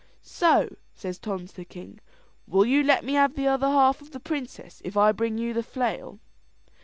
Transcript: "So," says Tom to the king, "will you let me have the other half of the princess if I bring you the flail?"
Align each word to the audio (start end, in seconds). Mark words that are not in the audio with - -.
"So," 0.23 0.77
says 0.95 1.19
Tom 1.19 1.45
to 1.45 1.55
the 1.55 1.63
king, 1.63 1.99
"will 2.47 2.65
you 2.65 2.81
let 2.81 3.05
me 3.05 3.13
have 3.13 3.35
the 3.35 3.45
other 3.45 3.67
half 3.67 4.01
of 4.01 4.09
the 4.09 4.19
princess 4.19 4.81
if 4.83 4.97
I 4.97 5.11
bring 5.11 5.37
you 5.37 5.53
the 5.53 5.61
flail?" 5.61 6.17